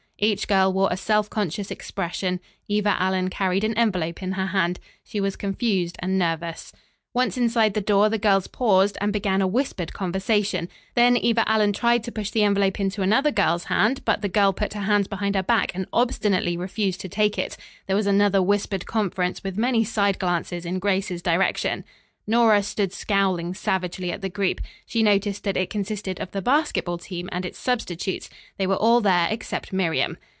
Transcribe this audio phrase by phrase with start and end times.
[0.23, 2.41] Each girl wore a self conscious expression.
[2.67, 4.79] Eva Allen carried an envelope in her hand.
[5.03, 6.71] She was confused and nervous.
[7.11, 10.69] Once inside the door the girls paused and began a whispered conversation.
[10.93, 14.53] Then Eva Allen tried to push the envelope into another girl's hand; but the girl
[14.53, 17.57] put her hands behind her back and obstinately refused to take it.
[17.87, 21.83] There was another whispered conference with many side glances in Grace's direction.
[22.27, 24.61] Nora stood scowling savagely at the group.
[24.85, 28.29] She noticed that it consisted of the basketball team and its substitutes.
[28.59, 30.17] They were all there except Miriam.